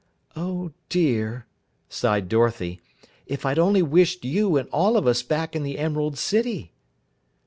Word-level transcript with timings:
"Oh, 0.35 0.71
dear!" 0.89 1.45
sighed 1.87 2.27
Dorothy, 2.27 2.81
"If 3.27 3.45
I'd 3.45 3.59
only 3.59 3.83
wished 3.83 4.25
you 4.25 4.57
and 4.57 4.67
all 4.69 4.97
of 4.97 5.05
us 5.05 5.21
back 5.21 5.55
in 5.55 5.61
the 5.61 5.77
Emerald 5.77 6.17
City!" 6.17 6.73